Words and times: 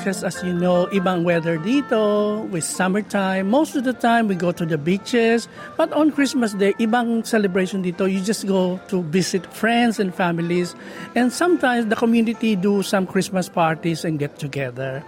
Because 0.00 0.24
as 0.24 0.40
you 0.42 0.52
know, 0.52 0.88
ibang 0.96 1.24
weather 1.24 1.60
dito 1.60 2.48
with 2.48 2.64
summertime. 2.64 3.52
Most 3.52 3.76
of 3.76 3.84
the 3.84 3.92
time 3.92 4.28
we 4.28 4.34
go 4.34 4.50
to 4.50 4.64
the 4.64 4.80
beaches. 4.80 5.46
But 5.76 5.92
on 5.92 6.10
Christmas 6.10 6.56
Day, 6.56 6.72
ibang 6.80 7.26
celebration 7.28 7.84
dito. 7.84 8.08
You 8.08 8.24
just 8.24 8.48
go 8.48 8.80
to 8.88 9.04
visit 9.12 9.44
friends 9.52 10.00
and 10.00 10.14
families. 10.14 10.74
And 11.14 11.32
sometimes 11.32 11.86
the 11.92 11.96
community 11.96 12.56
do 12.56 12.82
some 12.82 13.06
Christmas 13.06 13.48
parties 13.48 14.04
and 14.04 14.18
get 14.18 14.40
together. 14.40 15.04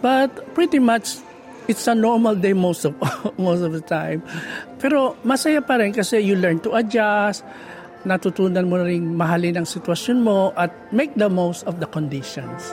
But 0.00 0.30
pretty 0.54 0.78
much 0.78 1.18
it's 1.66 1.86
a 1.90 1.94
normal 1.94 2.38
day 2.38 2.54
most 2.54 2.86
of 2.86 2.94
most 3.38 3.66
of 3.66 3.74
the 3.74 3.82
time. 3.82 4.22
Pero 4.78 5.18
masaya 5.26 5.58
pa 5.58 5.82
rin 5.82 5.90
kasi 5.90 6.22
you 6.22 6.38
learn 6.38 6.62
to 6.62 6.78
adjust 6.78 7.42
natutunan 8.06 8.70
mo 8.70 8.78
ring 8.78 9.18
mahalin 9.18 9.58
ang 9.58 9.66
sitwasyon 9.66 10.22
mo 10.22 10.54
at 10.54 10.70
make 10.94 11.10
the 11.18 11.26
most 11.26 11.66
of 11.66 11.82
the 11.82 11.88
conditions. 11.90 12.70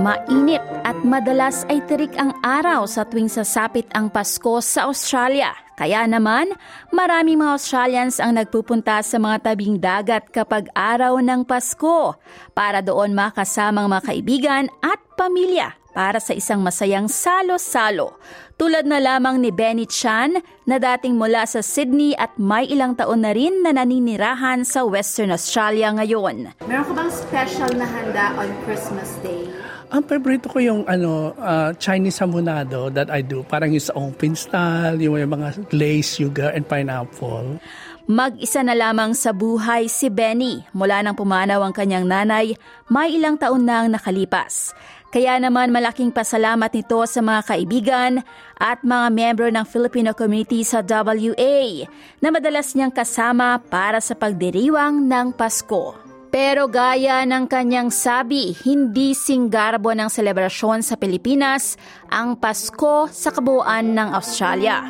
Mainit 0.00 0.64
at 0.88 0.96
madalas 1.04 1.68
ay 1.68 1.84
tirik 1.84 2.16
ang 2.16 2.32
araw 2.40 2.88
sa 2.88 3.04
tuwing 3.04 3.28
sasapit 3.28 3.84
ang 3.92 4.08
Pasko 4.08 4.64
sa 4.64 4.88
Australia. 4.88 5.52
Kaya 5.76 6.08
naman, 6.08 6.48
maraming 6.96 7.36
mga 7.36 7.52
Australians 7.60 8.16
ang 8.16 8.40
nagpupunta 8.40 9.04
sa 9.04 9.20
mga 9.20 9.52
tabing 9.52 9.76
dagat 9.76 10.32
kapag 10.32 10.72
araw 10.72 11.20
ng 11.20 11.44
Pasko 11.44 12.16
para 12.56 12.80
doon 12.80 13.12
makasamang 13.12 13.92
mga 13.92 14.02
kaibigan 14.08 14.64
at 14.80 14.96
pamilya 15.12 15.76
para 15.92 16.24
sa 16.24 16.32
isang 16.32 16.64
masayang 16.64 17.04
salo-salo. 17.04 18.16
Tulad 18.56 18.88
na 18.88 18.96
lamang 18.96 19.44
ni 19.44 19.52
Benny 19.52 19.84
Chan 19.84 20.40
na 20.64 20.76
dating 20.80 21.20
mula 21.20 21.44
sa 21.44 21.60
Sydney 21.60 22.16
at 22.16 22.32
may 22.40 22.64
ilang 22.64 22.96
taon 22.96 23.28
na 23.28 23.36
rin 23.36 23.60
na 23.60 23.76
naninirahan 23.76 24.64
sa 24.64 24.88
Western 24.88 25.36
Australia 25.36 25.92
ngayon. 25.92 26.56
Meron 26.64 26.84
ka 26.88 26.92
bang 26.96 27.12
special 27.12 27.70
na 27.76 27.84
handa 27.84 28.32
on 28.40 28.48
Christmas 28.64 29.12
Day? 29.20 29.61
Ang 29.92 30.08
paborito 30.08 30.48
ko 30.48 30.56
yung 30.56 30.88
ano 30.88 31.36
uh, 31.36 31.76
Chinese 31.76 32.16
hamonado 32.24 32.88
that 32.96 33.12
I 33.12 33.20
do. 33.20 33.44
Parang 33.44 33.76
yung 33.76 33.84
sa 33.84 33.92
open 33.92 34.32
style, 34.32 34.96
yung 34.96 35.20
mga 35.20 35.68
glaze, 35.68 36.16
sugar, 36.16 36.48
and 36.56 36.64
pineapple. 36.64 37.60
Mag-isa 38.08 38.64
na 38.64 38.72
lamang 38.72 39.12
sa 39.12 39.36
buhay 39.36 39.92
si 39.92 40.08
Benny. 40.08 40.64
Mula 40.72 41.04
nang 41.04 41.12
pumanaw 41.12 41.60
ang 41.60 41.76
kanyang 41.76 42.08
nanay, 42.08 42.56
may 42.88 43.12
ilang 43.12 43.36
taon 43.36 43.68
na 43.68 43.84
ang 43.84 43.92
nakalipas. 43.92 44.72
Kaya 45.12 45.36
naman 45.36 45.68
malaking 45.68 46.08
pasalamat 46.08 46.72
nito 46.72 47.04
sa 47.04 47.20
mga 47.20 47.40
kaibigan 47.52 48.24
at 48.56 48.80
mga 48.80 49.06
membro 49.12 49.46
ng 49.52 49.66
Filipino 49.68 50.16
community 50.16 50.64
sa 50.64 50.80
WA 50.80 51.84
na 52.16 52.32
madalas 52.32 52.72
niyang 52.72 52.96
kasama 52.96 53.60
para 53.60 54.00
sa 54.00 54.16
pagdiriwang 54.16 55.04
ng 55.04 55.36
Pasko. 55.36 56.11
Pero 56.32 56.64
gaya 56.64 57.28
ng 57.28 57.44
kanyang 57.44 57.92
sabi, 57.92 58.56
hindi 58.64 59.12
singgarbo 59.12 59.92
ng 59.92 60.08
selebrasyon 60.08 60.80
sa 60.80 60.96
Pilipinas 60.96 61.76
ang 62.08 62.40
Pasko 62.40 63.04
sa 63.12 63.36
kabuuan 63.36 63.92
ng 63.92 64.16
Australia. 64.16 64.80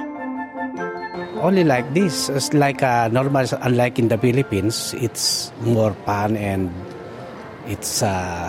Only 1.43 1.67
like 1.67 1.91
this, 1.91 2.31
it's 2.31 2.55
like 2.55 2.87
a 2.87 3.11
normal, 3.11 3.43
unlike 3.59 3.99
in 3.99 4.07
the 4.07 4.15
Philippines, 4.23 4.95
it's 4.95 5.51
more 5.67 5.91
fun 6.07 6.39
and 6.39 6.71
it's 7.67 8.07
uh, 8.07 8.47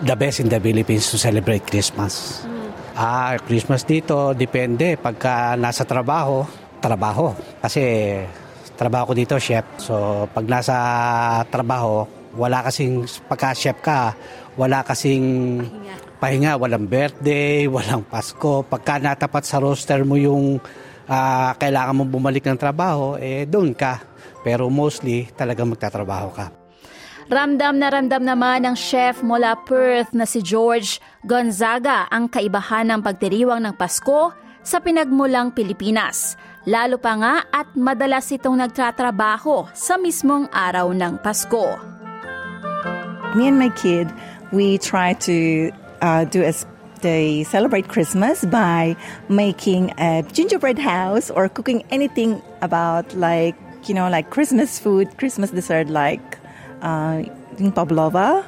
the 0.00 0.16
best 0.16 0.40
in 0.40 0.48
the 0.48 0.56
Philippines 0.56 1.04
to 1.12 1.20
celebrate 1.20 1.68
Christmas. 1.68 2.40
Mm. 2.48 2.68
Ah, 2.96 3.36
Christmas 3.44 3.84
dito, 3.84 4.32
depende. 4.32 4.96
Pagka 4.96 5.52
nasa 5.60 5.84
trabaho, 5.84 6.48
trabaho. 6.80 7.36
Kasi 7.60 7.84
trabaho 8.80 9.12
ko 9.12 9.14
dito, 9.14 9.36
chef. 9.36 9.68
So, 9.76 10.24
pag 10.32 10.48
nasa 10.48 10.76
trabaho, 11.52 12.08
wala 12.32 12.64
kasing, 12.64 13.04
pagka 13.28 13.52
chef 13.52 13.76
ka, 13.84 14.16
wala 14.56 14.80
kasing 14.80 15.60
pahinga. 15.60 15.94
pahinga. 16.16 16.52
Walang 16.56 16.88
birthday, 16.88 17.66
walang 17.76 18.08
Pasko. 18.08 18.64
Pagka 18.64 18.96
natapat 18.96 19.44
sa 19.44 19.60
roster 19.60 20.00
mo 20.08 20.16
yung 20.16 20.56
uh, 21.04 21.50
kailangan 21.60 22.00
mo 22.00 22.04
bumalik 22.08 22.48
ng 22.48 22.56
trabaho, 22.56 23.20
eh 23.20 23.44
doon 23.44 23.76
ka. 23.76 24.00
Pero 24.40 24.72
mostly, 24.72 25.28
talagang 25.36 25.68
magtatrabaho 25.68 26.32
ka. 26.32 26.46
Ramdam 27.30 27.78
na 27.78 27.94
ramdam 27.94 28.26
naman 28.26 28.66
ng 28.66 28.74
chef 28.74 29.22
mula 29.22 29.54
Perth 29.62 30.10
na 30.16 30.26
si 30.26 30.42
George 30.42 30.98
Gonzaga 31.22 32.10
ang 32.10 32.26
kaibahan 32.26 32.90
ng 32.90 33.06
pagdiriwang 33.06 33.62
ng 33.62 33.74
Pasko 33.78 34.34
sa 34.66 34.82
pinagmulang 34.82 35.54
Pilipinas. 35.54 36.34
Lalo 36.68 37.00
pa 37.00 37.16
nga 37.16 37.34
at 37.48 37.72
madalas 37.72 38.28
itong 38.28 38.60
nagtatrabaho 38.60 39.72
sa 39.72 39.96
mismong 39.96 40.44
araw 40.52 40.92
ng 40.92 41.16
Pasko. 41.24 41.80
Me 43.32 43.48
and 43.48 43.56
my 43.56 43.72
kid, 43.72 44.12
we 44.52 44.76
try 44.76 45.16
to 45.24 45.72
uh, 46.04 46.28
do 46.28 46.44
as 46.44 46.68
they 47.00 47.48
celebrate 47.48 47.88
Christmas 47.88 48.44
by 48.44 48.92
making 49.32 49.96
a 49.96 50.20
gingerbread 50.36 50.76
house 50.76 51.32
or 51.32 51.48
cooking 51.48 51.80
anything 51.88 52.44
about 52.60 53.08
like 53.16 53.56
you 53.88 53.96
know 53.96 54.12
like 54.12 54.28
Christmas 54.28 54.76
food, 54.76 55.08
Christmas 55.16 55.56
dessert 55.56 55.88
like 55.88 56.20
uh, 56.84 57.24
pavlova, 57.72 58.44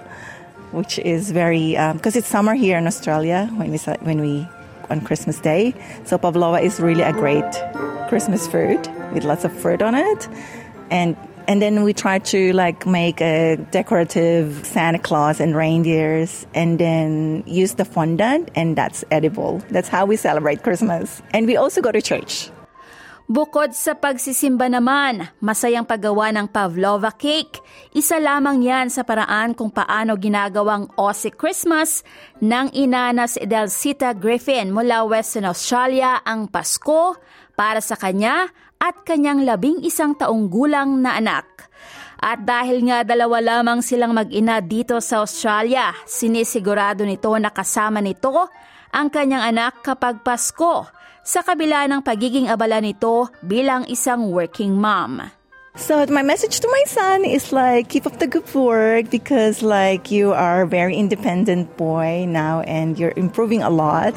which 0.77 1.01
is 1.01 1.33
very 1.33 1.81
because 1.97 2.13
um, 2.13 2.19
it's 2.21 2.29
summer 2.29 2.53
here 2.53 2.77
in 2.77 2.85
Australia 2.85 3.49
when 3.57 3.73
we 3.73 3.81
when 4.05 4.21
we 4.21 4.45
on 4.93 5.01
Christmas 5.01 5.41
Day. 5.41 5.75
So 6.05 6.19
pavlova 6.19 6.61
is 6.61 6.79
really 6.79 7.03
a 7.03 7.13
great 7.13 7.51
Christmas 8.09 8.47
food 8.47 8.87
with 9.13 9.25
lots 9.25 9.45
of 9.45 9.53
fruit 9.53 9.83
on 9.83 9.95
it, 9.95 10.29
and 10.91 11.17
and 11.49 11.61
then 11.61 11.83
we 11.83 11.93
try 11.93 12.19
to 12.21 12.53
like 12.53 12.87
make 12.87 13.21
a 13.21 13.57
decorative 13.73 14.65
Santa 14.65 14.99
Claus 14.99 15.41
and 15.41 15.57
reindeers, 15.57 16.47
and 16.55 16.79
then 16.79 17.43
use 17.47 17.75
the 17.75 17.85
fondant, 17.85 18.51
and 18.55 18.77
that's 18.77 19.05
edible. 19.11 19.63
That's 19.71 19.89
how 19.89 20.07
we 20.07 20.17
celebrate 20.17 20.63
Christmas, 20.63 21.23
and 21.33 21.47
we 21.47 21.57
also 21.57 21.81
go 21.81 21.91
to 21.91 22.01
church. 22.01 22.51
Bukod 23.33 23.73
sa 23.73 23.97
pagsisimba 23.97 24.69
naman, 24.69 25.25
masayang 25.41 25.89
paggawa 25.89 26.29
ng 26.37 26.53
pavlova 26.53 27.09
cake. 27.17 27.65
Isa 27.97 28.21
lamang 28.21 28.61
yan 28.61 28.93
sa 28.93 29.09
paraan 29.09 29.57
kung 29.57 29.73
paano 29.73 30.21
ginagawang 30.21 30.93
Aussie 31.01 31.33
Christmas 31.33 32.05
ng 32.45 32.69
ina 32.77 33.09
na 33.17 33.25
si 33.25 33.41
Delcita 33.49 34.13
Griffin 34.13 34.69
mula 34.69 35.09
Western 35.09 35.49
Australia 35.49 36.21
ang 36.29 36.45
Pasko 36.45 37.17
para 37.57 37.81
sa 37.81 37.97
kanya 37.97 38.53
at 38.77 39.01
kanyang 39.09 39.49
labing 39.49 39.81
isang 39.81 40.13
taong 40.13 40.53
gulang 40.53 41.01
na 41.01 41.17
anak. 41.17 41.73
At 42.21 42.45
dahil 42.45 42.85
nga 42.85 43.01
dalawa 43.01 43.41
lamang 43.41 43.81
silang 43.81 44.13
mag-ina 44.13 44.61
dito 44.61 45.01
sa 45.01 45.25
Australia, 45.25 45.89
sinisigurado 46.05 47.09
nito 47.09 47.33
na 47.41 47.49
kasama 47.49 48.05
nito 48.05 48.53
ang 48.93 49.09
kanyang 49.09 49.57
anak 49.57 49.81
kapag 49.81 50.21
Pasko 50.21 51.01
sa 51.23 51.47
kabila 51.47 51.87
ng 51.87 52.03
pagiging 52.03 52.51
abala 52.51 52.83
nito 52.83 53.31
bilang 53.47 53.87
isang 53.87 54.31
working 54.35 54.75
mom. 54.75 55.23
So 55.73 56.05
my 56.13 56.21
message 56.21 56.61
to 56.61 56.69
my 56.69 56.85
son 56.85 57.25
is 57.25 57.49
like 57.49 57.89
keep 57.89 58.05
up 58.05 58.21
the 58.21 58.29
good 58.29 58.45
work 58.53 59.09
because 59.09 59.65
like 59.65 60.13
you 60.13 60.37
are 60.37 60.63
a 60.63 60.69
very 60.69 60.93
independent 60.93 61.81
boy 61.81 62.29
now 62.29 62.61
and 62.69 63.01
you're 63.01 63.17
improving 63.17 63.65
a 63.65 63.73
lot. 63.73 64.13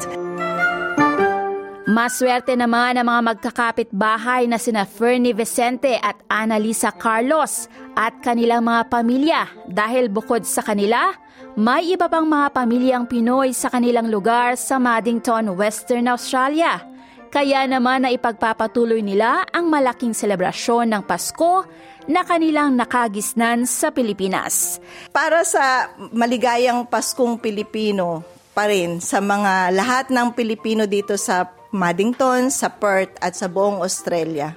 Maswerte 1.86 2.52
naman 2.58 2.98
ang 3.00 3.08
mga 3.08 3.22
magkakapit 3.24 3.88
bahay 3.94 4.44
na 4.44 4.60
sina 4.60 4.84
Fernie 4.84 5.32
Vicente 5.32 5.96
at 5.96 6.18
Annalisa 6.28 6.92
Carlos 6.92 7.72
at 7.96 8.20
kanilang 8.20 8.66
mga 8.66 8.82
pamilya 8.92 9.42
dahil 9.70 10.10
bukod 10.12 10.44
sa 10.44 10.60
kanila, 10.60 11.14
may 11.56 11.88
iba 11.88 12.10
pang 12.10 12.26
mga 12.28 12.52
pamilyang 12.52 13.06
Pinoy 13.08 13.54
sa 13.56 13.72
kanilang 13.72 14.12
lugar 14.12 14.58
sa 14.60 14.76
Maddington, 14.76 15.56
Western 15.56 16.10
Australia 16.10 16.95
kaya 17.36 17.68
naman 17.68 18.08
na 18.08 18.08
ipagpapatuloy 18.16 19.04
nila 19.04 19.44
ang 19.52 19.68
malaking 19.68 20.16
selebrasyon 20.16 20.88
ng 20.88 21.02
Pasko 21.04 21.68
na 22.08 22.24
kanilang 22.24 22.72
nakagisnan 22.72 23.68
sa 23.68 23.92
Pilipinas. 23.92 24.80
Para 25.12 25.44
sa 25.44 25.92
maligayang 26.16 26.88
Paskong 26.88 27.36
Pilipino 27.36 28.24
pa 28.56 28.72
rin 28.72 29.04
sa 29.04 29.20
mga 29.20 29.68
lahat 29.68 30.08
ng 30.08 30.32
Pilipino 30.32 30.88
dito 30.88 31.20
sa 31.20 31.52
Maddington, 31.76 32.48
sa 32.48 32.72
Perth 32.72 33.20
at 33.20 33.36
sa 33.36 33.52
buong 33.52 33.84
Australia. 33.84 34.56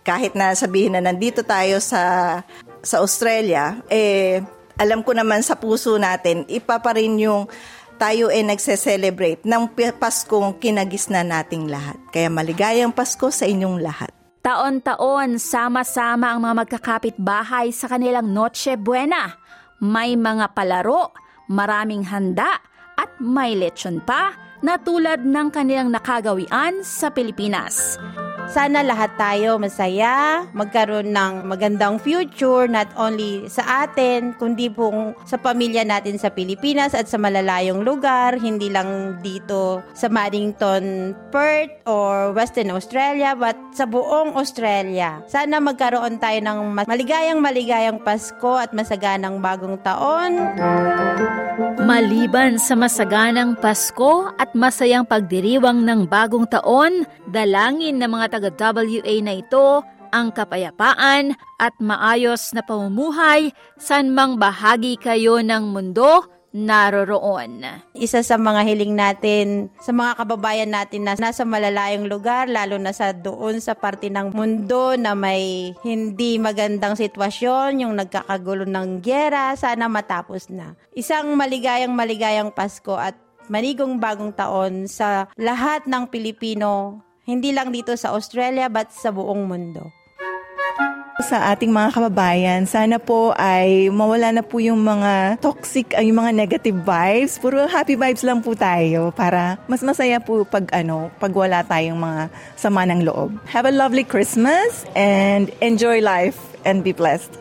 Kahit 0.00 0.32
na 0.32 0.56
sabihin 0.56 0.96
na 0.96 1.04
nandito 1.04 1.44
tayo 1.44 1.76
sa 1.76 2.40
sa 2.80 3.04
Australia, 3.04 3.84
eh 3.92 4.40
alam 4.80 5.04
ko 5.04 5.12
naman 5.12 5.44
sa 5.44 5.60
puso 5.60 6.00
natin, 6.00 6.48
ipa 6.48 6.80
pa 6.80 6.96
rin 6.96 7.20
yung 7.20 7.44
tayo 7.96 8.30
ay 8.30 8.42
nagse-celebrate 8.46 9.42
ng 9.46 9.70
Paskong 9.96 10.58
kinagisna 10.58 11.22
nating 11.22 11.70
lahat. 11.70 11.98
Kaya 12.10 12.28
maligayang 12.28 12.90
Pasko 12.90 13.30
sa 13.30 13.46
inyong 13.46 13.78
lahat. 13.80 14.10
Taon-taon, 14.44 15.40
sama-sama 15.40 16.34
ang 16.34 16.44
mga 16.44 16.54
magkakapit 16.66 17.16
bahay 17.16 17.72
sa 17.72 17.88
kanilang 17.88 18.28
Noche 18.28 18.76
Buena. 18.76 19.32
May 19.80 20.20
mga 20.20 20.52
palaro, 20.52 21.16
maraming 21.48 22.04
handa 22.04 22.60
at 23.00 23.10
may 23.20 23.56
lechon 23.56 24.04
pa 24.04 24.36
na 24.60 24.76
tulad 24.80 25.24
ng 25.24 25.48
kanilang 25.48 25.88
nakagawian 25.88 26.84
sa 26.84 27.08
Pilipinas. 27.08 27.96
Sana 28.44 28.84
lahat 28.84 29.16
tayo 29.16 29.56
masaya, 29.56 30.44
magkaroon 30.52 31.10
ng 31.10 31.48
magandang 31.48 31.96
future 31.96 32.68
not 32.68 32.86
only 32.94 33.48
sa 33.48 33.88
atin, 33.88 34.36
kundi 34.36 34.68
pong 34.68 35.16
sa 35.24 35.40
pamilya 35.40 35.82
natin 35.82 36.20
sa 36.20 36.28
Pilipinas 36.28 36.92
at 36.92 37.08
sa 37.08 37.16
malalayong 37.16 37.80
lugar, 37.80 38.36
hindi 38.36 38.68
lang 38.68 39.20
dito 39.24 39.80
sa 39.96 40.12
Maddington, 40.12 41.16
Perth 41.32 41.72
or 41.88 42.36
Western 42.36 42.70
Australia, 42.76 43.32
but 43.32 43.56
sa 43.72 43.88
buong 43.88 44.36
Australia. 44.36 45.24
Sana 45.24 45.58
magkaroon 45.58 46.20
tayo 46.20 46.38
ng 46.44 46.84
maligayang 46.84 47.40
maligayang 47.40 47.98
Pasko 48.04 48.60
at 48.60 48.76
masaganang 48.76 49.40
bagong 49.40 49.80
taon. 49.80 50.36
Maliban 51.84 52.58
sa 52.58 52.74
masaganang 52.74 53.54
Pasko 53.58 54.30
at 54.38 54.52
masayang 54.58 55.06
pagdiriwang 55.06 55.86
ng 55.86 56.06
bagong 56.10 56.48
taon, 56.50 57.06
dalangin 57.34 57.98
ng 57.98 58.06
mga 58.06 58.38
taga-WA 58.38 59.14
na 59.18 59.34
ito 59.34 59.82
ang 60.14 60.30
kapayapaan 60.30 61.34
at 61.58 61.74
maayos 61.82 62.54
na 62.54 62.62
pamumuhay 62.62 63.50
saan 63.74 64.14
mang 64.14 64.38
bahagi 64.38 64.94
kayo 64.94 65.42
ng 65.42 65.74
mundo 65.74 66.30
naroroon. 66.54 67.66
Isa 67.98 68.22
sa 68.22 68.38
mga 68.38 68.62
hiling 68.62 68.94
natin 68.94 69.74
sa 69.82 69.90
mga 69.90 70.22
kababayan 70.22 70.70
natin 70.70 71.02
na 71.02 71.18
nasa 71.18 71.42
malalayong 71.42 72.06
lugar, 72.06 72.46
lalo 72.46 72.78
na 72.78 72.94
sa 72.94 73.10
doon 73.10 73.58
sa 73.58 73.74
parte 73.74 74.06
ng 74.06 74.30
mundo 74.30 74.94
na 74.94 75.18
may 75.18 75.74
hindi 75.82 76.38
magandang 76.38 76.94
sitwasyon, 76.94 77.82
yung 77.82 77.98
nagkakagulo 77.98 78.70
ng 78.70 79.02
gyera, 79.02 79.58
sana 79.58 79.90
matapos 79.90 80.46
na. 80.46 80.78
Isang 80.94 81.34
maligayang 81.34 81.90
maligayang 81.90 82.54
Pasko 82.54 82.94
at 82.94 83.18
manigong 83.50 83.98
bagong 83.98 84.30
taon 84.32 84.86
sa 84.86 85.26
lahat 85.34 85.90
ng 85.90 86.06
Pilipino, 86.06 87.02
hindi 87.24 87.50
lang 87.56 87.72
dito 87.72 87.96
sa 87.96 88.12
Australia 88.12 88.68
but 88.68 88.92
sa 88.92 89.08
buong 89.08 89.48
mundo 89.48 89.92
sa 91.24 91.56
ating 91.56 91.72
mga 91.72 91.94
kababayan. 91.96 92.68
Sana 92.68 93.00
po 93.00 93.32
ay 93.38 93.88
mawala 93.88 94.28
na 94.34 94.42
po 94.44 94.60
yung 94.60 94.84
mga 94.84 95.40
toxic, 95.40 95.96
ay 95.96 96.12
yung 96.12 96.20
mga 96.20 96.36
negative 96.36 96.76
vibes. 96.84 97.40
Puro 97.40 97.64
happy 97.64 97.96
vibes 97.96 98.20
lang 98.20 98.44
po 98.44 98.52
tayo 98.52 99.08
para 99.16 99.56
mas 99.64 99.80
masaya 99.80 100.20
po 100.20 100.44
pag 100.44 100.68
ano, 100.76 101.08
pag 101.16 101.32
wala 101.32 101.64
tayong 101.64 101.96
mga 101.96 102.28
sama 102.60 102.84
ng 102.84 103.08
loob. 103.08 103.32
Have 103.48 103.64
a 103.64 103.72
lovely 103.72 104.04
Christmas 104.04 104.84
and 104.92 105.48
enjoy 105.64 106.04
life 106.04 106.36
and 106.68 106.84
be 106.84 106.92
blessed. 106.92 107.32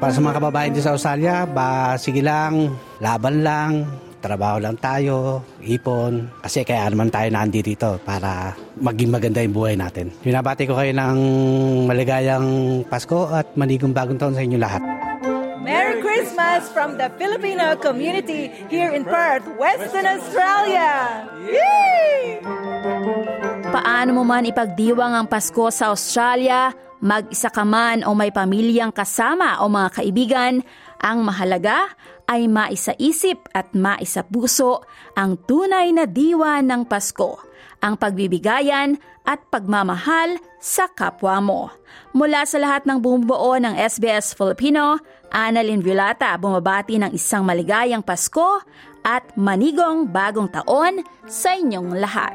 Para 0.00 0.16
sa 0.16 0.20
mga 0.24 0.40
kababayan 0.40 0.72
din 0.72 0.80
sa 0.80 0.96
Australia, 0.96 1.44
ba 1.44 1.94
sige 2.00 2.24
lang, 2.24 2.72
laban 3.04 3.44
lang, 3.44 3.84
trabaho 4.20 4.60
lang 4.60 4.76
tayo, 4.76 5.40
ipon. 5.64 6.28
Kasi 6.44 6.62
kaya 6.62 6.92
naman 6.92 7.08
tayo 7.08 7.32
nandito 7.32 7.66
dito 7.72 7.90
para 8.04 8.54
maging 8.76 9.10
maganda 9.10 9.40
yung 9.40 9.56
buhay 9.56 9.74
natin. 9.74 10.12
Binabati 10.20 10.68
ko 10.68 10.76
kayo 10.76 10.92
ng 10.92 11.18
maligayang 11.88 12.46
Pasko 12.86 13.32
at 13.32 13.56
manigong 13.56 13.96
bagong 13.96 14.20
taon 14.20 14.36
sa 14.36 14.44
inyo 14.44 14.60
lahat. 14.60 14.84
Merry 15.60 16.00
Christmas 16.04 16.68
from 16.72 16.96
the 16.96 17.08
Filipino 17.20 17.76
community 17.76 18.48
here 18.72 18.92
in 18.92 19.04
Perth, 19.04 19.44
Western 19.60 20.08
Australia! 20.08 21.24
Yay! 21.44 22.40
Paano 23.70 24.10
mo 24.18 24.22
man 24.26 24.48
ipagdiwang 24.48 25.14
ang 25.14 25.26
Pasko 25.30 25.70
sa 25.70 25.94
Australia, 25.94 26.74
mag-isa 27.00 27.48
ka 27.48 27.64
man 27.64 28.04
o 28.04 28.12
may 28.12 28.30
pamilyang 28.32 28.92
kasama 28.92 29.60
o 29.64 29.68
mga 29.68 29.88
kaibigan, 30.00 30.54
ang 31.00 31.24
mahalaga 31.24 31.96
ay 32.28 32.46
maisaisip 32.46 33.50
at 33.56 33.72
maisapuso 33.74 34.84
ang 35.16 35.40
tunay 35.48 35.90
na 35.90 36.06
diwa 36.06 36.62
ng 36.62 36.86
Pasko, 36.86 37.40
ang 37.82 37.96
pagbibigayan 37.98 39.00
at 39.26 39.42
pagmamahal 39.50 40.38
sa 40.62 40.86
kapwa 40.92 41.40
mo. 41.42 41.60
Mula 42.14 42.46
sa 42.46 42.60
lahat 42.60 42.86
ng 42.86 43.00
bumubuo 43.02 43.56
ng 43.58 43.74
SBS 43.74 44.36
Filipino, 44.36 45.00
Annalyn 45.32 45.82
Vilata 45.82 46.36
bumabati 46.38 47.00
ng 47.00 47.10
isang 47.16 47.42
maligayang 47.42 48.04
Pasko 48.04 48.62
at 49.02 49.24
manigong 49.34 50.10
bagong 50.10 50.50
taon 50.52 51.02
sa 51.24 51.56
inyong 51.56 51.96
lahat. 51.96 52.34